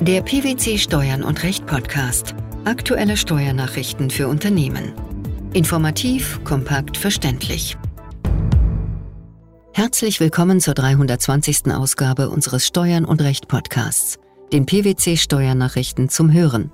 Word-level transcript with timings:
Der 0.00 0.22
PwC 0.22 0.78
Steuern 0.78 1.24
und 1.24 1.42
Recht 1.42 1.66
Podcast. 1.66 2.36
Aktuelle 2.64 3.16
Steuernachrichten 3.16 4.10
für 4.10 4.28
Unternehmen. 4.28 4.92
Informativ, 5.54 6.38
kompakt, 6.44 6.96
verständlich. 6.96 7.76
Herzlich 9.74 10.20
willkommen 10.20 10.60
zur 10.60 10.74
320. 10.74 11.72
Ausgabe 11.72 12.30
unseres 12.30 12.64
Steuern 12.64 13.04
und 13.04 13.20
Recht 13.20 13.48
Podcasts, 13.48 14.20
den 14.52 14.66
PwC 14.66 15.16
Steuernachrichten 15.16 16.08
zum 16.08 16.32
Hören. 16.32 16.70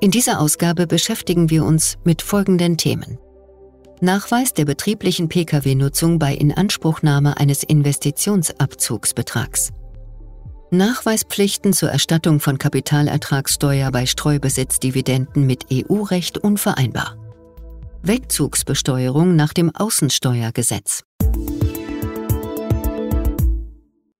In 0.00 0.10
dieser 0.10 0.40
Ausgabe 0.40 0.86
beschäftigen 0.86 1.50
wir 1.50 1.66
uns 1.66 1.98
mit 2.04 2.22
folgenden 2.22 2.78
Themen. 2.78 3.18
Nachweis 4.00 4.54
der 4.54 4.64
betrieblichen 4.64 5.28
Pkw-Nutzung 5.28 6.18
bei 6.18 6.34
Inanspruchnahme 6.34 7.36
eines 7.36 7.62
Investitionsabzugsbetrags. 7.62 9.68
Nachweispflichten 10.70 11.72
zur 11.72 11.90
Erstattung 11.90 12.40
von 12.40 12.58
Kapitalertragssteuer 12.58 13.90
bei 13.90 14.04
Streubesitzdividenden 14.04 15.46
mit 15.46 15.64
EU-Recht 15.72 16.36
unvereinbar. 16.36 17.16
Wegzugsbesteuerung 18.02 19.34
nach 19.34 19.54
dem 19.54 19.74
Außensteuergesetz. 19.74 21.04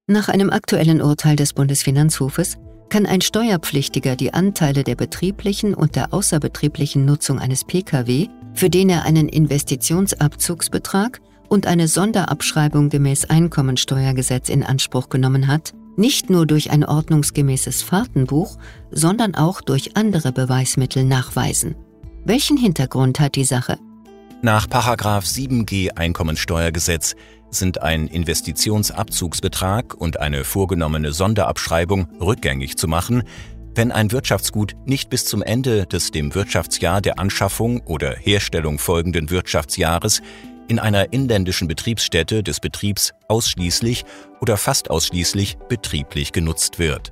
Nach 0.07 0.29
einem 0.29 0.48
aktuellen 0.48 1.02
Urteil 1.02 1.37
des 1.37 1.52
Bundesfinanzhofes 1.52 2.57
kann 2.88 3.05
ein 3.05 3.21
Steuerpflichtiger 3.21 4.16
die 4.16 4.33
Anteile 4.33 4.85
der 4.85 4.95
betrieblichen 4.95 5.74
und 5.74 5.96
der 5.96 6.15
außerbetrieblichen 6.15 7.05
Nutzung 7.05 7.38
eines 7.38 7.65
Pkw, 7.65 8.29
für 8.55 8.71
den 8.71 8.88
er 8.88 9.05
einen 9.05 9.29
Investitionsabzugsbetrag 9.29 11.21
und 11.51 11.66
eine 11.66 11.88
Sonderabschreibung 11.88 12.88
gemäß 12.88 13.27
Einkommensteuergesetz 13.27 14.49
in 14.49 14.62
Anspruch 14.62 15.10
genommen 15.10 15.46
hat, 15.46 15.74
nicht 15.98 16.30
nur 16.30 16.47
durch 16.47 16.70
ein 16.70 16.84
ordnungsgemäßes 16.84 17.83
Fahrtenbuch, 17.83 18.57
sondern 18.91 19.34
auch 19.34 19.61
durch 19.61 19.97
andere 19.97 20.33
Beweismittel 20.33 21.04
nachweisen. 21.04 21.74
Welchen 22.24 22.57
Hintergrund 22.57 23.21
hat 23.21 23.35
die 23.35 23.45
Sache? 23.45 23.79
Nach 24.41 24.66
7g 24.66 25.96
Einkommensteuergesetz 25.96 27.16
sind 27.51 27.82
ein 27.82 28.07
Investitionsabzugsbetrag 28.07 29.95
und 29.95 30.21
eine 30.21 30.45
vorgenommene 30.45 31.13
Sonderabschreibung 31.13 32.09
rückgängig 32.21 32.76
zu 32.76 32.87
machen, 32.87 33.24
wenn 33.74 33.93
ein 33.93 34.13
Wirtschaftsgut 34.13 34.74
nicht 34.87 35.09
bis 35.10 35.24
zum 35.24 35.43
Ende 35.43 35.87
des 35.87 36.10
dem 36.10 36.35
Wirtschaftsjahr 36.35 37.01
der 37.01 37.19
Anschaffung 37.19 37.80
oder 37.87 38.15
Herstellung 38.15 38.79
folgenden 38.79 39.30
Wirtschaftsjahres 39.30 40.21
in 40.69 40.79
einer 40.79 41.13
inländischen 41.13 41.66
Betriebsstätte 41.66 42.43
des 42.43 42.61
Betriebs 42.61 43.13
ausschließlich 43.29 44.05
oder 44.41 44.57
fast 44.57 44.91
ausschließlich 44.91 45.57
betrieblich 45.69 46.33
genutzt 46.33 46.79
wird. 46.79 47.10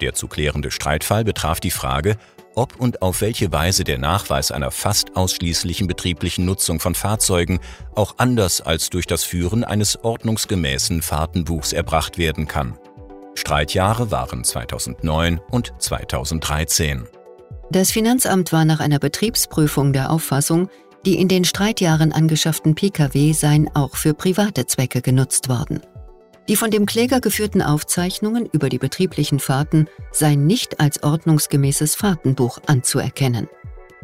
Der 0.00 0.14
zu 0.14 0.28
klärende 0.28 0.70
Streitfall 0.70 1.24
betraf 1.24 1.60
die 1.60 1.70
Frage, 1.70 2.16
ob 2.54 2.76
und 2.76 3.02
auf 3.02 3.20
welche 3.20 3.52
Weise 3.52 3.84
der 3.84 3.98
Nachweis 3.98 4.50
einer 4.50 4.70
fast 4.70 5.16
ausschließlichen 5.16 5.86
betrieblichen 5.86 6.44
Nutzung 6.44 6.80
von 6.80 6.94
Fahrzeugen 6.94 7.60
auch 7.94 8.14
anders 8.18 8.60
als 8.60 8.90
durch 8.90 9.06
das 9.06 9.24
Führen 9.24 9.64
eines 9.64 10.02
ordnungsgemäßen 10.02 11.02
Fahrtenbuchs 11.02 11.72
erbracht 11.72 12.18
werden 12.18 12.46
kann. 12.46 12.78
Streitjahre 13.34 14.10
waren 14.10 14.44
2009 14.44 15.40
und 15.50 15.74
2013. 15.78 17.08
Das 17.70 17.90
Finanzamt 17.90 18.52
war 18.52 18.64
nach 18.64 18.80
einer 18.80 18.98
Betriebsprüfung 18.98 19.92
der 19.92 20.10
Auffassung, 20.10 20.68
die 21.04 21.18
in 21.18 21.28
den 21.28 21.44
Streitjahren 21.44 22.12
angeschafften 22.12 22.74
Pkw 22.74 23.32
seien 23.32 23.70
auch 23.74 23.96
für 23.96 24.14
private 24.14 24.66
Zwecke 24.66 25.02
genutzt 25.02 25.48
worden. 25.48 25.80
Die 26.48 26.56
von 26.56 26.70
dem 26.70 26.84
Kläger 26.84 27.20
geführten 27.20 27.62
Aufzeichnungen 27.62 28.46
über 28.52 28.68
die 28.68 28.78
betrieblichen 28.78 29.40
Fahrten 29.40 29.88
seien 30.12 30.46
nicht 30.46 30.80
als 30.80 31.02
ordnungsgemäßes 31.02 31.94
Fahrtenbuch 31.94 32.58
anzuerkennen. 32.66 33.48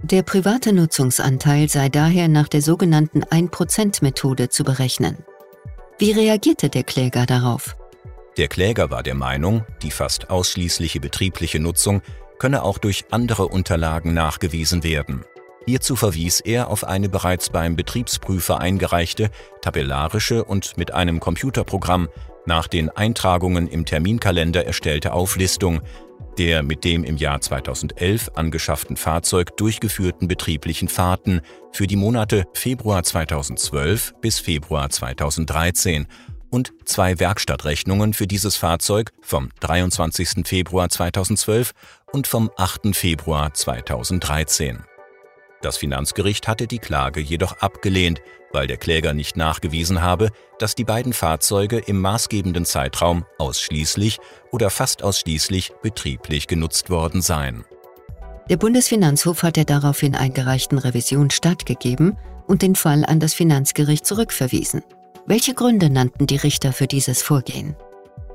Der 0.03 0.23
private 0.23 0.73
Nutzungsanteil 0.73 1.69
sei 1.69 1.91
daher 1.91 2.29
nach 2.29 2.48
der 2.48 2.62
sogenannten 2.62 3.23
1%-Methode 3.23 4.48
zu 4.48 4.64
berechnen. 4.64 5.19
Wie 5.98 6.13
reagierte 6.13 6.70
der 6.70 6.85
Kläger 6.85 7.27
darauf? 7.27 7.77
Der 8.39 8.48
Kläger 8.48 8.91
war 8.91 9.03
der 9.03 9.14
Meinung, 9.14 9.67
die 9.83 9.91
fast 9.91 10.30
ausschließliche 10.30 11.01
betriebliche 11.01 11.61
Nutzung 11.61 12.01
könne 12.39 12.63
auch 12.63 12.79
durch 12.79 13.05
andere 13.11 13.48
Unterlagen 13.48 14.14
nachgewiesen 14.14 14.83
werden. 14.83 15.24
Hierzu 15.67 15.97
verwies 15.97 16.41
er 16.41 16.69
auf 16.69 16.85
eine 16.85 17.09
bereits 17.09 17.51
beim 17.51 17.77
Betriebsprüfer 17.77 18.59
eingereichte, 18.61 19.31
tabellarische 19.63 20.45
und 20.45 20.77
mit 20.77 20.93
einem 20.93 21.21
Computerprogramm 21.21 22.09
nach 22.47 22.67
den 22.67 22.89
Eintragungen 22.89 23.69
im 23.69 23.85
Terminkalender 23.85 24.65
erstellte 24.65 25.13
Auflistung 25.13 25.83
der 26.39 26.63
mit 26.63 26.85
dem 26.85 27.05
im 27.05 27.17
Jahr 27.17 27.41
2011 27.41 28.31
angeschafften 28.35 28.97
Fahrzeug 28.97 29.57
durchgeführten 29.57 30.29
betrieblichen 30.29 30.89
Fahrten 30.89 31.43
für 31.73 31.87
die 31.87 31.97
Monate 31.97 32.45
Februar 32.55 33.03
2012 33.03 34.15
bis 34.21 34.39
Februar 34.39 34.89
2013 34.89 36.07
und 36.51 36.73
zwei 36.85 37.19
Werkstattrechnungen 37.21 38.13
für 38.15 38.27
dieses 38.27 38.57
Fahrzeug 38.57 39.13
vom 39.21 39.51
23. 39.61 40.47
Februar 40.47 40.89
2012 40.89 41.73
und 42.13 42.27
vom 42.27 42.51
8. 42.57 42.95
Februar 42.95 43.55
2013. 43.55 44.89
Das 45.63 45.77
Finanzgericht 45.77 46.48
hatte 46.48 46.67
die 46.67 46.79
Klage 46.79 47.21
jedoch 47.21 47.59
abgelehnt, 47.59 48.23
weil 48.53 48.67
der 48.67 48.79
Kläger 48.79 49.13
nicht 49.13 49.37
nachgewiesen 49.37 50.01
habe, 50.01 50.31
dass 50.59 50.75
die 50.75 50.85
beiden 50.85 51.13
Fahrzeuge 51.13 51.79
im 51.79 52.01
maßgebenden 52.01 52.65
Zeitraum 52.65 53.25
ausschließlich 53.39 54.19
oder 54.51 54.71
fast 54.71 55.03
ausschließlich 55.03 55.73
betrieblich 55.83 56.47
genutzt 56.47 56.91
worden 56.91 57.23
seien. 57.23 57.65
Der 58.48 58.57
Bundesfinanzhof 58.57 59.43
hat 59.43 59.57
der 59.57 59.65
daraufhin 59.65 60.15
eingereichten 60.15 60.79
Revision 60.79 61.31
stattgegeben 61.31 62.17
und 62.47 62.63
den 62.63 62.75
Fall 62.75 63.05
an 63.05 63.21
das 63.21 63.35
Finanzgericht 63.35 64.05
zurückverwiesen. 64.05 64.83
Welche 65.27 65.55
Gründe 65.55 65.91
nannten 65.91 66.27
die 66.27 66.37
Richter 66.37 66.73
für 66.73 66.89
dieses 66.89 67.23
Vorgehen? 67.23 67.77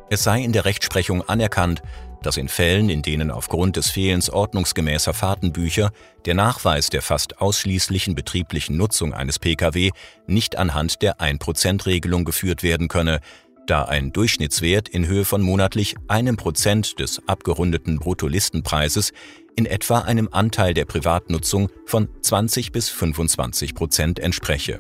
Es 0.10 0.24
sei 0.24 0.42
in 0.42 0.54
der 0.54 0.66
Rechtsprechung 0.66 1.28
anerkannt, 1.28 1.82
dass 2.24 2.38
in 2.38 2.50
Fällen, 2.50 2.90
in 2.90 3.02
denen 3.02 3.32
aufgrund 3.32 3.76
des 3.76 3.90
Fehlens 3.90 4.30
ordnungsgemäßer 4.30 5.14
Fahrtenbücher 5.14 5.92
der 6.26 6.34
Nachweis 6.34 6.90
der 6.90 7.02
fast 7.02 7.42
ausschließlichen 7.42 8.16
betrieblichen 8.16 8.78
Nutzung 8.78 9.14
eines 9.14 9.40
Pkw 9.40 9.92
nicht 10.28 10.58
anhand 10.58 11.02
der 11.02 11.20
1%-Regelung 11.20 12.26
geführt 12.26 12.64
werden 12.64 12.88
könne, 12.88 13.20
da 13.68 13.84
ein 13.86 14.14
Durchschnittswert 14.14 14.90
in 14.90 15.08
Höhe 15.08 15.26
von 15.26 15.42
monatlich 15.42 15.96
einem 16.08 16.38
Prozent 16.38 17.00
des 17.00 17.22
abgerundeten 17.28 18.00
Bruttolistenpreises 18.00 19.12
in 19.56 19.66
etwa 19.66 20.00
einem 20.00 20.30
Anteil 20.32 20.74
der 20.74 20.86
Privatnutzung 20.86 21.70
von 21.86 22.10
20 22.22 22.72
bis 22.72 22.90
25 22.90 23.74
Prozent 23.74 24.20
entspreche. 24.20 24.80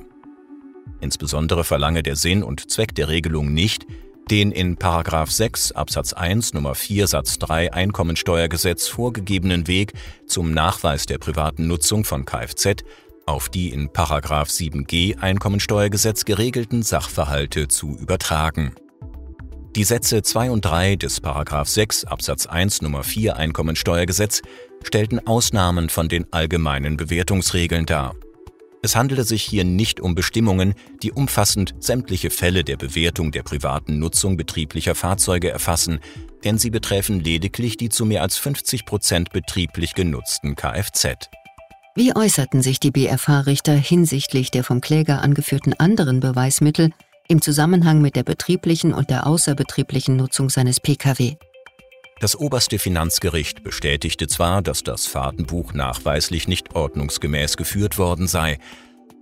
Insbesondere 1.01 1.63
verlange 1.63 2.03
der 2.03 2.15
Sinn 2.15 2.43
und 2.43 2.69
Zweck 2.71 2.95
der 2.95 3.09
Regelung 3.09 3.53
nicht, 3.53 3.85
den 4.29 4.51
in 4.51 4.77
6 4.77 5.71
Absatz 5.73 6.13
1 6.13 6.53
Nummer 6.53 6.75
4 6.75 7.07
Satz 7.07 7.37
3 7.39 7.73
Einkommensteuergesetz 7.73 8.87
vorgegebenen 8.87 9.67
Weg 9.67 9.93
zum 10.27 10.51
Nachweis 10.51 11.05
der 11.05 11.19
privaten 11.19 11.67
Nutzung 11.67 12.03
von 12.05 12.25
Kfz 12.25 12.83
auf 13.25 13.49
die 13.49 13.69
in 13.69 13.89
7g 13.89 15.17
Einkommensteuergesetz 15.19 16.25
geregelten 16.25 16.83
Sachverhalte 16.83 17.67
zu 17.67 17.97
übertragen. 17.97 18.75
Die 19.75 19.83
Sätze 19.83 20.21
2 20.21 20.51
und 20.51 20.63
3 20.63 20.95
des 20.95 21.19
6 21.73 22.05
Absatz 22.05 22.45
1 22.45 22.81
Nummer 22.81 23.03
4 23.03 23.35
Einkommensteuergesetz 23.35 24.41
stellten 24.83 25.25
Ausnahmen 25.27 25.89
von 25.89 26.07
den 26.07 26.31
allgemeinen 26.31 26.97
Bewertungsregeln 26.97 27.85
dar. 27.85 28.15
Es 28.85 28.95
handelte 28.95 29.23
sich 29.23 29.41
hier 29.41 29.63
nicht 29.63 29.99
um 29.99 30.13
Bestimmungen, 30.13 30.75
die 31.01 31.11
umfassend 31.11 31.73
sämtliche 31.79 32.29
Fälle 32.29 32.63
der 32.63 32.77
Bewertung 32.77 33.31
der 33.31 33.41
privaten 33.41 33.97
Nutzung 33.97 34.37
betrieblicher 34.37 34.93
Fahrzeuge 34.93 35.49
erfassen, 35.49 36.01
denn 36.43 36.59
sie 36.59 36.69
betreffen 36.69 37.19
lediglich 37.19 37.77
die 37.77 37.89
zu 37.89 38.05
mehr 38.05 38.21
als 38.21 38.37
50 38.37 38.85
Prozent 38.85 39.31
betrieblich 39.31 39.95
genutzten 39.95 40.55
Kfz. 40.55 41.29
Wie 41.95 42.15
äußerten 42.15 42.61
sich 42.61 42.79
die 42.79 42.91
BFH-Richter 42.91 43.73
hinsichtlich 43.73 44.51
der 44.51 44.63
vom 44.63 44.81
Kläger 44.81 45.23
angeführten 45.23 45.73
anderen 45.73 46.19
Beweismittel 46.19 46.91
im 47.27 47.41
Zusammenhang 47.41 48.03
mit 48.03 48.15
der 48.15 48.23
betrieblichen 48.23 48.93
und 48.93 49.09
der 49.09 49.25
außerbetrieblichen 49.25 50.15
Nutzung 50.15 50.51
seines 50.51 50.79
Pkw? 50.79 51.37
Das 52.19 52.39
oberste 52.39 52.79
Finanzgericht 52.79 53.63
bestätigte 53.63 54.27
zwar, 54.27 54.61
dass 54.61 54.83
das 54.83 55.05
Fahrtenbuch 55.05 55.73
nachweislich 55.73 56.47
nicht 56.47 56.73
ordnungsgemäß 56.73 57.57
geführt 57.57 57.97
worden 57.97 58.27
sei, 58.27 58.57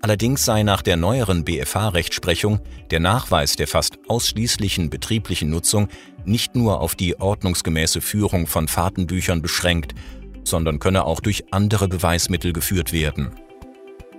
allerdings 0.02 0.46
sei 0.46 0.62
nach 0.62 0.84
der 0.84 0.96
neueren 0.96 1.44
BFH-Rechtsprechung 1.44 2.60
der 2.92 3.00
Nachweis 3.00 3.56
der 3.56 3.68
fast 3.68 3.98
ausschließlichen 4.08 4.92
betrieblichen 4.92 5.50
Nutzung 5.50 5.88
nicht 6.24 6.56
nur 6.56 6.82
auf 6.82 6.94
die 6.94 7.20
ordnungsgemäße 7.20 8.00
Führung 8.00 8.46
von 8.46 8.68
Fahrtenbüchern 8.68 9.42
beschränkt, 9.42 9.96
sondern 10.44 10.78
könne 10.78 11.06
auch 11.06 11.20
durch 11.20 11.52
andere 11.52 11.88
Beweismittel 11.88 12.54
geführt 12.54 12.94
werden. 12.94 13.32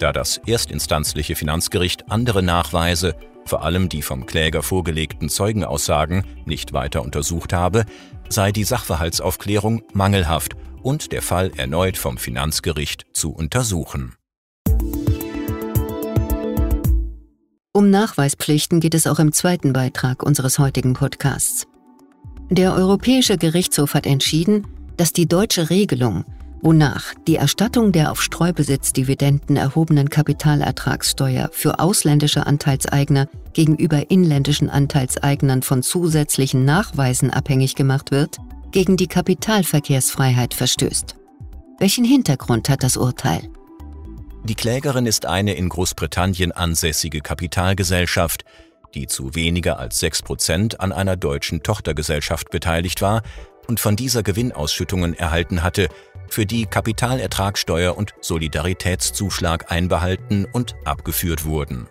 Da 0.01 0.13
das 0.13 0.39
erstinstanzliche 0.49 1.37
Finanzgericht 1.37 2.11
andere 2.11 2.43
Nachweise 2.43 3.15
vor 3.47 3.63
allem 3.63 3.89
die 3.89 4.03
vom 4.03 4.27
Kläger 4.27 4.63
vorgelegten 4.63 5.29
Zeugenaussagen, 5.29 6.25
nicht 6.45 6.73
weiter 6.73 7.03
untersucht 7.03 7.53
habe, 7.53 7.85
sei 8.29 8.53
die 8.53 8.65
Sachverhaltsaufklärung 8.65 9.83
mangelhaft 9.93 10.57
und 10.83 11.13
der 11.13 11.23
Fall 11.23 11.51
erneut 11.57 11.97
vom 11.97 12.19
Finanzgericht 12.19 13.07
zu 13.13 13.33
untersuchen. 13.33 14.15
Um 17.73 17.91
Nachweispflichten 17.91 18.79
geht 18.81 18.95
es 18.95 19.07
auch 19.07 19.19
im 19.19 19.33
zweiten 19.33 19.73
Beitrag 19.73 20.23
unseres 20.23 20.59
heutigen 20.59 20.95
Podcasts. 20.95 21.67
Der 22.51 22.75
Europäische 22.75 23.37
Gerichtshof 23.37 23.95
hat 23.95 24.07
entschieden, 24.07 24.67
dass 24.97 25.13
die 25.13 25.27
deutsche 25.27 25.71
Regelung, 25.71 26.25
wonach 26.65 27.13
die 27.27 27.37
Erstattung 27.37 27.93
der 27.93 28.11
auf 28.11 28.23
Streubesitzdividenden 28.23 29.57
erhobenen 29.57 30.09
Kapitalertragssteuer 30.09 31.51
für 31.53 31.79
ausländische 31.79 32.47
Anteilseigner 32.47 33.29
gegenüber 33.53 34.11
inländischen 34.11 34.71
Anteilseignern 34.71 35.63
von 35.63 35.83
zusätzlichen 35.83 36.65
Nachweisen 36.65 37.31
abhängig 37.31 37.75
gemacht 37.75 38.11
wird, 38.11 38.39
gegen 38.73 38.97
die 38.97 39.09
Kapitalverkehrsfreiheit 39.09 40.55
verstößt. 40.55 41.17
Welchen 41.79 42.05
Hintergrund 42.05 42.71
hat 42.71 42.83
das 42.83 42.97
Urteil? 42.97 43.43
Die 44.45 44.55
Klägerin 44.55 45.05
ist 45.05 45.27
eine 45.27 45.55
in 45.55 45.69
Großbritannien 45.69 46.51
ansässige 46.51 47.21
Kapitalgesellschaft, 47.21 48.45
die 48.95 49.07
zu 49.07 49.35
weniger 49.35 49.79
als 49.79 50.01
6 50.01 50.23
Prozent 50.23 50.81
an 50.81 50.93
einer 50.93 51.17
deutschen 51.17 51.63
Tochtergesellschaft 51.63 52.51
beteiligt 52.51 53.03
war 53.03 53.23
und 53.69 53.81
von 53.81 53.97
dieser 53.97 54.23
Gewinnausschüttungen 54.23 55.15
erhalten 55.15 55.63
hatte, 55.63 55.89
für 56.29 56.47
die 56.47 56.67
Kapitalertragssteuer 56.67 57.97
und 57.97 58.15
Solidaritätszuschlag 58.21 59.71
einbehalten 59.71 60.47
und 60.53 60.75
abgeführt 60.85 61.45
wurden. 61.45 61.89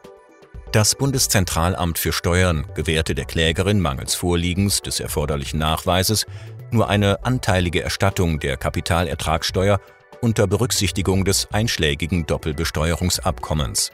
Das 0.71 0.95
Bundeszentralamt 0.95 1.99
für 1.99 2.11
Steuern 2.11 2.65
gewährte 2.73 3.13
der 3.13 3.25
Klägerin 3.25 3.79
mangels 3.79 4.15
Vorliegens 4.15 4.81
des 4.81 4.99
erforderlichen 4.99 5.59
Nachweises 5.59 6.25
nur 6.71 6.89
eine 6.89 7.23
anteilige 7.23 7.83
Erstattung 7.83 8.39
der 8.39 8.57
Kapitalertragssteuer 8.57 9.79
unter 10.21 10.47
Berücksichtigung 10.47 11.25
des 11.25 11.47
einschlägigen 11.51 12.25
Doppelbesteuerungsabkommens. 12.25 13.91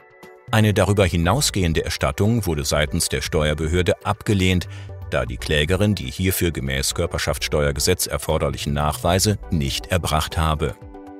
Eine 0.50 0.72
darüber 0.72 1.04
hinausgehende 1.04 1.84
Erstattung 1.84 2.46
wurde 2.46 2.64
seitens 2.64 3.08
der 3.08 3.20
Steuerbehörde 3.20 4.04
abgelehnt, 4.04 4.68
da 5.10 5.26
die 5.26 5.36
Klägerin 5.36 5.94
die 5.94 6.10
hierfür 6.10 6.50
gemäß 6.50 6.94
Körperschaftssteuergesetz 6.94 8.06
erforderlichen 8.06 8.72
Nachweise 8.72 9.38
nicht 9.50 9.86
erbracht 9.86 10.38
habe. 10.38 10.74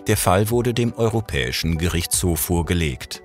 Der 0.07 0.17
Fall 0.17 0.51
wurde 0.51 0.75
dem 0.75 0.93
Europäischen 0.95 1.79
Gerichtshof 1.79 2.41
vorgelegt. 2.41 3.23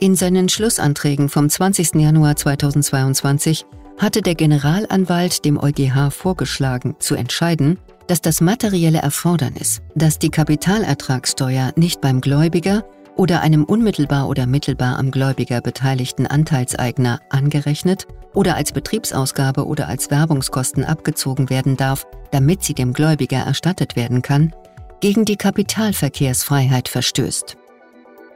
In 0.00 0.16
seinen 0.16 0.48
Schlussanträgen 0.48 1.28
vom 1.28 1.48
20. 1.48 1.94
Januar 1.94 2.36
2022 2.36 3.64
hatte 3.98 4.22
der 4.22 4.34
Generalanwalt 4.34 5.44
dem 5.44 5.58
EuGH 5.58 6.10
vorgeschlagen, 6.10 6.96
zu 6.98 7.14
entscheiden, 7.14 7.78
dass 8.06 8.20
das 8.20 8.40
materielle 8.40 8.98
Erfordernis, 8.98 9.80
dass 9.94 10.18
die 10.18 10.30
Kapitalertragssteuer 10.30 11.72
nicht 11.76 12.00
beim 12.00 12.20
Gläubiger 12.20 12.84
oder 13.16 13.40
einem 13.40 13.64
unmittelbar 13.64 14.28
oder 14.28 14.46
mittelbar 14.46 14.98
am 14.98 15.10
Gläubiger 15.10 15.60
beteiligten 15.60 16.26
Anteilseigner 16.26 17.20
angerechnet 17.30 18.06
oder 18.34 18.56
als 18.56 18.72
Betriebsausgabe 18.72 19.66
oder 19.66 19.88
als 19.88 20.10
Werbungskosten 20.10 20.84
abgezogen 20.84 21.50
werden 21.50 21.76
darf, 21.76 22.06
damit 22.30 22.62
sie 22.62 22.74
dem 22.74 22.92
Gläubiger 22.92 23.38
erstattet 23.38 23.96
werden 23.96 24.22
kann, 24.22 24.52
gegen 25.00 25.24
die 25.24 25.36
Kapitalverkehrsfreiheit 25.36 26.88
verstößt. 26.88 27.56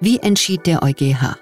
Wie 0.00 0.18
entschied 0.18 0.66
der 0.66 0.82
EuGH? 0.82 1.36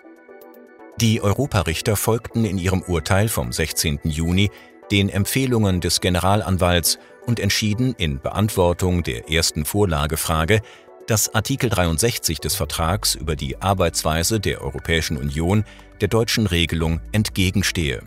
Die 1.01 1.21
Europarichter 1.21 1.97
folgten 1.97 2.47
in 2.47 2.57
ihrem 2.57 2.81
Urteil 2.83 3.29
vom 3.29 3.53
16. 3.53 4.01
Juni 4.05 4.51
den 4.91 5.09
Empfehlungen 5.09 5.81
des 5.81 6.01
Generalanwalts 6.01 6.99
und 7.27 7.41
entschieden 7.41 7.95
in 7.99 8.21
Beantwortung 8.21 9.03
der 9.03 9.31
ersten 9.31 9.65
Vorlagefrage, 9.65 10.61
dass 11.07 11.35
Artikel 11.35 11.71
63 11.71 12.41
des 12.41 12.55
Vertrags 12.55 13.15
über 13.15 13.37
die 13.37 13.61
Arbeitsweise 13.61 14.41
der 14.41 14.61
Europäischen 14.61 15.17
Union 15.17 15.65
der 16.01 16.09
deutschen 16.09 16.47
Regelung 16.47 17.01
entgegenstehe. 17.13 18.03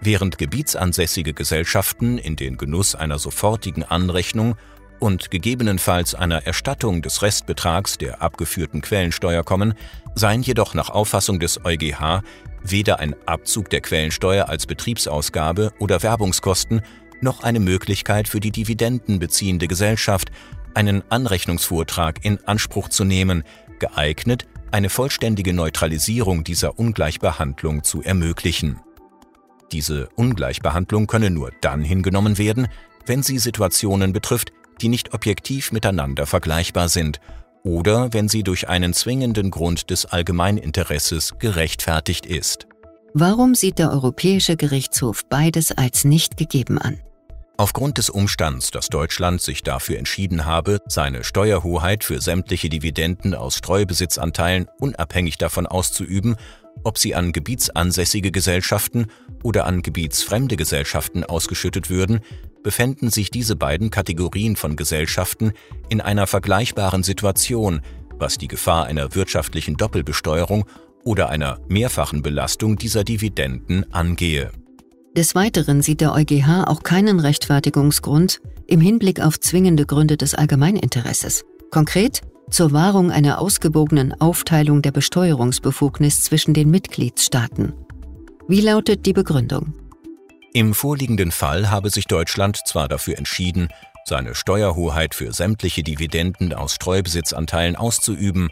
Während 0.00 0.38
gebietsansässige 0.38 1.32
Gesellschaften 1.32 2.18
in 2.18 2.36
den 2.36 2.56
Genuss 2.56 2.94
einer 2.94 3.18
sofortigen 3.18 3.84
Anrechnung 3.84 4.56
und 4.98 5.30
gegebenenfalls 5.30 6.14
einer 6.14 6.46
Erstattung 6.46 7.02
des 7.02 7.22
Restbetrags 7.22 7.98
der 7.98 8.22
abgeführten 8.22 8.82
Quellensteuer 8.82 9.42
kommen, 9.42 9.74
seien 10.14 10.42
jedoch 10.42 10.74
nach 10.74 10.90
Auffassung 10.90 11.40
des 11.40 11.64
EuGH 11.64 12.22
weder 12.62 13.00
ein 13.00 13.16
Abzug 13.26 13.70
der 13.70 13.80
Quellensteuer 13.80 14.48
als 14.48 14.66
Betriebsausgabe 14.66 15.72
oder 15.78 16.02
Werbungskosten 16.02 16.82
noch 17.22 17.42
eine 17.42 17.60
Möglichkeit 17.60 18.28
für 18.28 18.40
die 18.40 18.50
dividendenbeziehende 18.50 19.68
Gesellschaft, 19.68 20.30
einen 20.74 21.02
Anrechnungsvortrag 21.10 22.24
in 22.24 22.38
Anspruch 22.46 22.88
zu 22.88 23.04
nehmen, 23.04 23.44
geeignet, 23.78 24.46
eine 24.70 24.88
vollständige 24.88 25.52
Neutralisierung 25.52 26.44
dieser 26.44 26.78
Ungleichbehandlung 26.78 27.84
zu 27.84 28.02
ermöglichen. 28.02 28.80
Diese 29.70 30.08
Ungleichbehandlung 30.16 31.06
könne 31.06 31.30
nur 31.30 31.50
dann 31.60 31.82
hingenommen 31.82 32.38
werden, 32.38 32.68
wenn 33.06 33.22
sie 33.22 33.38
Situationen 33.38 34.12
betrifft, 34.12 34.52
die 34.80 34.88
nicht 34.88 35.14
objektiv 35.14 35.72
miteinander 35.72 36.26
vergleichbar 36.26 36.88
sind 36.88 37.20
oder 37.64 38.12
wenn 38.12 38.28
sie 38.28 38.42
durch 38.42 38.68
einen 38.68 38.92
zwingenden 38.92 39.50
Grund 39.50 39.90
des 39.90 40.06
Allgemeininteresses 40.06 41.34
gerechtfertigt 41.38 42.26
ist. 42.26 42.66
Warum 43.14 43.54
sieht 43.54 43.78
der 43.78 43.90
Europäische 43.90 44.56
Gerichtshof 44.56 45.26
beides 45.28 45.70
als 45.72 46.04
nicht 46.04 46.36
gegeben 46.36 46.78
an? 46.78 46.98
Aufgrund 47.58 47.98
des 47.98 48.08
Umstands, 48.10 48.70
dass 48.70 48.88
Deutschland 48.88 49.40
sich 49.42 49.62
dafür 49.62 49.98
entschieden 49.98 50.46
habe, 50.46 50.78
seine 50.86 51.22
Steuerhoheit 51.22 52.02
für 52.02 52.20
sämtliche 52.20 52.68
Dividenden 52.68 53.34
aus 53.34 53.56
Streubesitzanteilen 53.56 54.68
unabhängig 54.80 55.38
davon 55.38 55.66
auszuüben, 55.66 56.36
ob 56.82 56.98
sie 56.98 57.14
an 57.14 57.32
gebietsansässige 57.32 58.32
Gesellschaften 58.32 59.06
oder 59.42 59.66
an 59.66 59.82
gebietsfremde 59.82 60.56
Gesellschaften 60.56 61.24
ausgeschüttet 61.24 61.90
würden, 61.90 62.20
befänden 62.62 63.10
sich 63.10 63.30
diese 63.30 63.54
beiden 63.54 63.90
Kategorien 63.90 64.56
von 64.56 64.76
Gesellschaften 64.76 65.52
in 65.88 66.00
einer 66.00 66.26
vergleichbaren 66.26 67.02
Situation, 67.02 67.82
was 68.14 68.38
die 68.38 68.48
Gefahr 68.48 68.86
einer 68.86 69.14
wirtschaftlichen 69.14 69.76
Doppelbesteuerung 69.76 70.64
oder 71.04 71.28
einer 71.28 71.58
mehrfachen 71.68 72.22
Belastung 72.22 72.76
dieser 72.76 73.04
Dividenden 73.04 73.92
angehe. 73.92 74.50
Des 75.14 75.34
Weiteren 75.34 75.82
sieht 75.82 76.00
der 76.00 76.14
EuGH 76.14 76.64
auch 76.66 76.82
keinen 76.82 77.20
Rechtfertigungsgrund 77.20 78.40
im 78.66 78.80
Hinblick 78.80 79.20
auf 79.20 79.38
zwingende 79.38 79.84
Gründe 79.84 80.16
des 80.16 80.34
Allgemeininteresses. 80.34 81.44
Konkret 81.70 82.22
zur 82.48 82.72
Wahrung 82.72 83.10
einer 83.10 83.38
ausgewogenen 83.38 84.18
Aufteilung 84.18 84.80
der 84.80 84.90
Besteuerungsbefugnis 84.90 86.22
zwischen 86.22 86.54
den 86.54 86.70
Mitgliedstaaten. 86.70 87.74
Wie 88.48 88.62
lautet 88.62 89.04
die 89.04 89.12
Begründung? 89.12 89.74
Im 90.54 90.72
vorliegenden 90.72 91.30
Fall 91.30 91.70
habe 91.70 91.90
sich 91.90 92.06
Deutschland 92.06 92.60
zwar 92.66 92.88
dafür 92.88 93.18
entschieden, 93.18 93.68
seine 94.06 94.34
Steuerhoheit 94.34 95.14
für 95.14 95.34
sämtliche 95.34 95.82
Dividenden 95.82 96.54
aus 96.54 96.74
Streubesitzanteilen 96.76 97.76
auszuüben, 97.76 98.48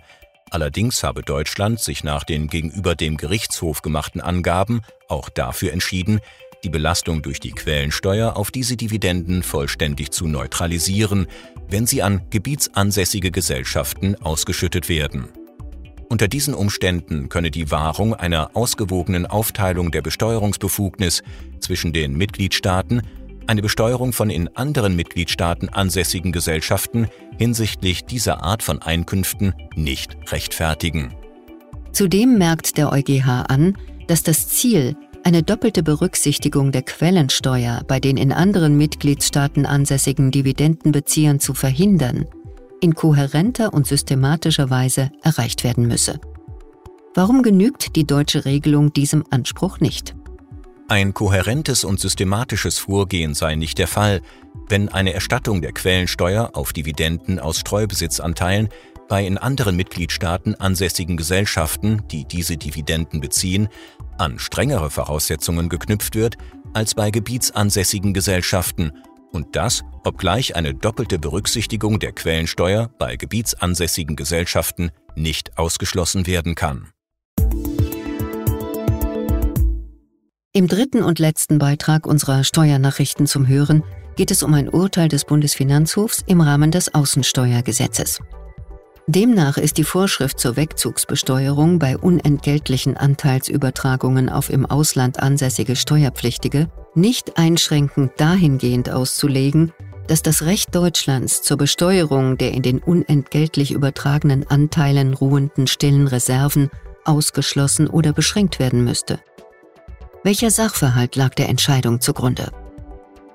allerdings 0.50 1.05
habe 1.05 1.23
Deutschland 1.23 1.81
sich 1.81 2.05
nach 2.05 2.25
den 2.25 2.49
gegenüber 2.49 2.95
dem 2.95 3.17
Gerichtshof 3.17 3.81
gemachten 3.81 4.21
Angaben 4.21 4.83
auch 5.09 5.31
dafür 5.31 5.73
entschieden, 5.73 6.21
die 6.64 6.69
Belastung 6.69 7.23
durch 7.23 7.40
die 7.40 7.52
Quellensteuer 7.52 8.37
auf 8.37 8.50
diese 8.50 8.76
Dividenden 8.76 9.43
vollständig 9.43 10.11
zu 10.11 10.26
neutralisieren, 10.26 11.26
wenn 11.69 11.87
sie 11.87 12.02
an 12.02 12.23
gebietsansässige 12.31 13.31
Gesellschaften 13.31 14.17
ausgeschüttet 14.17 14.88
werden. 14.88 15.29
Unter 16.09 16.26
diesen 16.26 16.55
Umständen 16.55 17.29
könne 17.29 17.52
die 17.52 17.71
Wahrung 17.71 18.14
einer 18.14 18.57
ausgewogenen 18.57 19.26
Aufteilung 19.26 19.93
der 19.93 20.02
Besteuerungsbefugnis 20.02 21.23
zwischen 21.61 21.93
den 21.93 22.17
Mitgliedstaaten 22.17 23.02
eine 23.47 23.62
Besteuerung 23.62 24.12
von 24.12 24.31
in 24.31 24.49
anderen 24.57 24.95
Mitgliedstaaten 24.95 25.69
ansässigen 25.69 26.31
Gesellschaften 26.31 27.09
hinsichtlich 27.38 28.05
dieser 28.05 28.43
Art 28.43 28.62
von 28.62 28.81
Einkünften 28.81 29.55
nicht 29.75 30.17
rechtfertigen. 30.31 31.14
Zudem 31.93 32.38
merkt 32.38 32.76
der 32.76 32.93
EuGH 32.93 33.47
an, 33.49 33.76
dass 34.07 34.23
das 34.23 34.49
Ziel, 34.49 34.97
eine 35.25 35.43
doppelte 35.43 35.83
Berücksichtigung 35.83 36.73
der 36.73 36.83
Quellensteuer 36.83 37.83
bei 37.87 38.00
den 38.00 38.17
in 38.17 38.33
anderen 38.33 38.77
Mitgliedstaaten 38.77 39.67
ansässigen 39.67 40.31
Dividendenbeziehern 40.31 41.41
zu 41.41 41.55
verhindern, 41.55 42.27
in 42.81 42.95
kohärenter 42.95 43.73
und 43.73 43.87
systematischer 43.87 44.71
Weise 44.71 45.11
erreicht 45.23 45.65
werden 45.65 45.87
müsse. 45.87 46.21
Warum 47.15 47.43
genügt 47.43 47.97
die 47.97 48.07
deutsche 48.07 48.45
Regelung 48.45 48.93
diesem 48.93 49.25
Anspruch 49.31 49.81
nicht? 49.81 50.15
Ein 50.89 51.15
kohärentes 51.15 51.85
und 51.85 52.00
systematisches 52.00 52.79
Vorgehen 52.79 53.35
sei 53.35 53.55
nicht 53.55 53.79
der 53.79 53.87
Fall, 53.87 54.23
wenn 54.69 54.89
eine 54.89 55.12
Erstattung 55.12 55.62
der 55.62 55.73
Quellensteuer 55.73 56.50
auf 56.55 56.73
Dividenden 56.73 57.39
aus 57.39 57.59
Streubesitzanteilen 57.61 58.69
bei 59.11 59.26
in 59.26 59.38
anderen 59.38 59.75
Mitgliedstaaten 59.75 60.55
ansässigen 60.55 61.17
Gesellschaften, 61.17 62.05
die 62.12 62.25
diese 62.25 62.57
Dividenden 62.57 63.21
beziehen, 63.21 63.69
an 64.19 64.38
strengere 64.38 64.88
Voraussetzungen 64.88 65.69
geknüpft 65.69 66.14
wird 66.14 66.37
als 66.73 66.95
bei 66.95 67.11
gebietsansässigen 67.11 68.14
Gesellschaften 68.14 68.93
und 69.33 69.57
das, 69.57 69.83
obgleich 70.05 70.55
eine 70.55 70.75
doppelte 70.75 71.19
Berücksichtigung 71.19 71.99
der 71.99 72.12
Quellensteuer 72.12 72.88
bei 73.00 73.17
gebietsansässigen 73.17 74.14
Gesellschaften 74.14 74.93
nicht 75.17 75.59
ausgeschlossen 75.59 76.29
werden 76.29 76.55
kann. 76.55 76.90
Im 80.52 80.69
dritten 80.69 81.02
und 81.02 81.19
letzten 81.19 81.59
Beitrag 81.59 82.07
unserer 82.07 82.45
Steuernachrichten 82.45 83.26
zum 83.26 83.49
Hören 83.49 83.83
geht 84.14 84.31
es 84.31 84.45
um 84.45 84.55
ein 84.55 84.69
Urteil 84.69 85.09
des 85.09 85.25
Bundesfinanzhofs 85.25 86.23
im 86.29 86.40
Rahmen 86.40 86.71
des 86.71 86.95
Außensteuergesetzes. 86.95 88.21
Demnach 89.07 89.57
ist 89.57 89.78
die 89.78 89.85
Vorschrift 89.85 90.38
zur 90.38 90.57
Wegzugsbesteuerung 90.57 91.78
bei 91.78 91.97
unentgeltlichen 91.97 92.97
Anteilsübertragungen 92.97 94.28
auf 94.28 94.50
im 94.50 94.66
Ausland 94.66 95.21
ansässige 95.21 95.75
Steuerpflichtige 95.75 96.69
nicht 96.95 97.37
einschränkend 97.37 98.12
dahingehend 98.19 98.90
auszulegen, 98.90 99.73
dass 100.07 100.23
das 100.23 100.42
Recht 100.42 100.75
Deutschlands 100.75 101.42
zur 101.42 101.57
Besteuerung 101.57 102.37
der 102.37 102.52
in 102.52 102.62
den 102.62 102.78
unentgeltlich 102.80 103.73
übertragenen 103.73 104.49
Anteilen 104.49 105.14
ruhenden 105.14 105.66
stillen 105.66 106.07
Reserven 106.07 106.71
ausgeschlossen 107.04 107.88
oder 107.88 108.12
beschränkt 108.12 108.59
werden 108.59 108.85
müsste. 108.85 109.21
Welcher 110.23 110.50
Sachverhalt 110.50 111.16
lag 111.16 111.35
der 111.35 111.49
Entscheidung 111.49 112.00
zugrunde? 112.00 112.50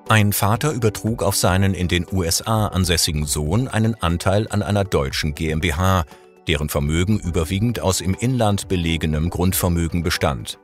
Ein 0.07 0.33
Vater 0.33 0.71
übertrug 0.71 1.23
auf 1.23 1.35
seinen 1.35 1.73
in 1.73 1.87
den 1.87 2.05
USA 2.11 2.67
ansässigen 2.67 3.25
Sohn 3.25 3.67
einen 3.67 3.95
Anteil 4.03 4.47
an 4.51 4.61
einer 4.61 4.83
deutschen 4.83 5.33
GmbH, 5.33 6.05
deren 6.47 6.69
Vermögen 6.69 7.19
überwiegend 7.19 7.79
aus 7.79 8.01
im 8.01 8.13
Inland 8.13 8.67
belegenem 8.67 9.31
Grundvermögen 9.31 10.03
bestand. 10.03 10.59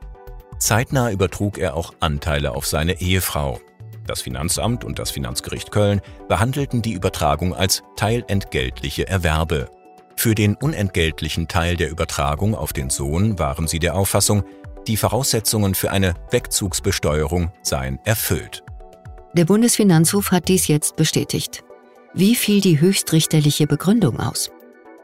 Zeitnah 0.58 1.10
übertrug 1.10 1.58
er 1.58 1.74
auch 1.74 1.92
Anteile 1.98 2.52
auf 2.52 2.66
seine 2.66 3.00
Ehefrau. 3.00 3.60
Das 4.06 4.22
Finanzamt 4.22 4.84
und 4.84 5.00
das 5.00 5.10
Finanzgericht 5.10 5.72
Köln 5.72 6.00
behandelten 6.28 6.80
die 6.80 6.92
Übertragung 6.92 7.52
als 7.52 7.82
teilentgeltliche 7.96 9.08
Erwerbe. 9.08 9.68
Für 10.16 10.36
den 10.36 10.54
unentgeltlichen 10.54 11.48
Teil 11.48 11.76
der 11.76 11.90
Übertragung 11.90 12.54
auf 12.54 12.72
den 12.72 12.90
Sohn 12.90 13.40
waren 13.40 13.66
sie 13.66 13.80
der 13.80 13.96
Auffassung, 13.96 14.44
die 14.86 14.96
Voraussetzungen 14.96 15.74
für 15.74 15.90
eine 15.90 16.14
Wegzugsbesteuerung 16.30 17.50
seien 17.62 17.98
erfüllt. 18.04 18.62
Der 19.34 19.46
Bundesfinanzhof 19.46 20.30
hat 20.30 20.48
dies 20.48 20.68
jetzt 20.68 20.96
bestätigt. 20.96 21.64
Wie 22.12 22.34
fiel 22.34 22.60
die 22.60 22.80
höchstrichterliche 22.80 23.66
Begründung 23.66 24.20
aus? 24.20 24.50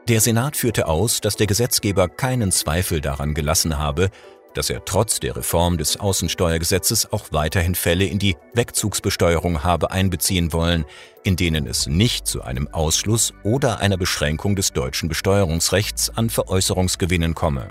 Der 0.07 0.21
Senat 0.21 0.55
führte 0.55 0.87
aus, 0.87 1.19
dass 1.19 1.35
der 1.35 1.47
Gesetzgeber 1.47 2.07
keinen 2.07 2.51
Zweifel 2.51 3.01
daran 3.01 3.33
gelassen 3.33 3.79
habe, 3.79 4.11
dass 4.53 4.69
er 4.69 4.85
trotz 4.85 5.19
der 5.19 5.35
Reform 5.35 5.79
des 5.79 5.99
Außensteuergesetzes 5.99 7.11
auch 7.11 7.25
weiterhin 7.31 7.73
Fälle 7.73 8.05
in 8.05 8.19
die 8.19 8.35
Wegzugsbesteuerung 8.53 9.63
habe 9.63 9.89
einbeziehen 9.89 10.53
wollen, 10.53 10.85
in 11.23 11.35
denen 11.35 11.65
es 11.65 11.87
nicht 11.87 12.27
zu 12.27 12.43
einem 12.43 12.67
Ausschluss 12.67 13.33
oder 13.43 13.79
einer 13.79 13.97
Beschränkung 13.97 14.55
des 14.55 14.73
deutschen 14.73 15.09
Besteuerungsrechts 15.09 16.11
an 16.15 16.29
Veräußerungsgewinnen 16.29 17.33
komme. 17.33 17.69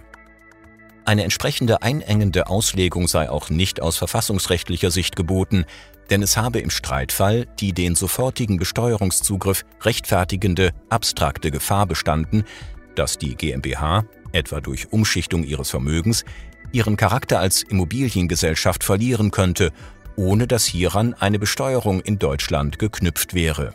Eine 1.04 1.24
entsprechende 1.24 1.82
einengende 1.82 2.48
Auslegung 2.48 3.08
sei 3.08 3.30
auch 3.30 3.48
nicht 3.48 3.80
aus 3.80 3.96
verfassungsrechtlicher 3.96 4.90
Sicht 4.90 5.16
geboten, 5.16 5.64
denn 6.10 6.22
es 6.22 6.36
habe 6.36 6.60
im 6.60 6.70
Streitfall 6.70 7.46
die 7.60 7.72
den 7.72 7.94
sofortigen 7.94 8.58
Besteuerungszugriff 8.58 9.64
rechtfertigende 9.82 10.72
abstrakte 10.88 11.50
Gefahr 11.50 11.86
bestanden, 11.86 12.44
dass 12.94 13.18
die 13.18 13.34
GmbH, 13.34 14.04
etwa 14.32 14.60
durch 14.60 14.92
Umschichtung 14.92 15.44
ihres 15.44 15.70
Vermögens, 15.70 16.24
ihren 16.72 16.96
Charakter 16.96 17.40
als 17.40 17.62
Immobiliengesellschaft 17.62 18.84
verlieren 18.84 19.30
könnte, 19.30 19.72
ohne 20.16 20.46
dass 20.46 20.64
hieran 20.64 21.14
eine 21.14 21.38
Besteuerung 21.38 22.00
in 22.00 22.18
Deutschland 22.18 22.78
geknüpft 22.78 23.34
wäre. 23.34 23.74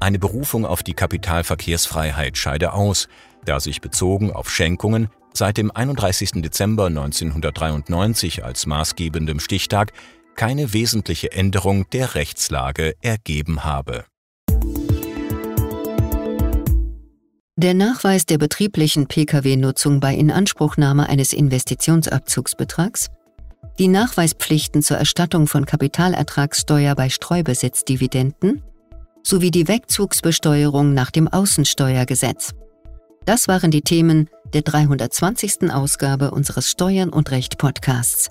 Eine 0.00 0.18
Berufung 0.18 0.66
auf 0.66 0.82
die 0.82 0.94
Kapitalverkehrsfreiheit 0.94 2.36
scheide 2.38 2.72
aus, 2.72 3.08
da 3.44 3.60
sich 3.60 3.80
bezogen 3.80 4.32
auf 4.32 4.50
Schenkungen 4.50 5.08
seit 5.32 5.56
dem 5.56 5.70
31. 5.70 6.42
Dezember 6.42 6.86
1993 6.86 8.44
als 8.44 8.66
maßgebendem 8.66 9.40
Stichtag 9.40 9.92
keine 10.34 10.72
wesentliche 10.72 11.32
Änderung 11.32 11.88
der 11.90 12.14
Rechtslage 12.14 12.94
ergeben 13.00 13.64
habe. 13.64 14.04
Der 17.56 17.72
Nachweis 17.72 18.26
der 18.26 18.38
betrieblichen 18.38 19.06
Pkw-Nutzung 19.06 20.00
bei 20.00 20.14
Inanspruchnahme 20.14 21.08
eines 21.08 21.32
Investitionsabzugsbetrags, 21.32 23.08
die 23.78 23.88
Nachweispflichten 23.88 24.82
zur 24.82 24.98
Erstattung 24.98 25.46
von 25.46 25.64
Kapitalertragssteuer 25.64 26.94
bei 26.94 27.08
Streubesitzdividenden 27.08 28.62
sowie 29.22 29.50
die 29.50 29.68
Wegzugsbesteuerung 29.68 30.94
nach 30.94 31.10
dem 31.10 31.28
Außensteuergesetz. 31.28 32.52
Das 33.24 33.48
waren 33.48 33.70
die 33.70 33.82
Themen 33.82 34.28
der 34.52 34.62
320. 34.62 35.70
Ausgabe 35.72 36.32
unseres 36.32 36.70
Steuern 36.70 37.08
und 37.08 37.30
Recht 37.30 37.56
Podcasts 37.56 38.30